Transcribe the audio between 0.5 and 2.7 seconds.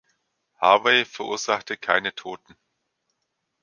Harvey verursachte keine Toten.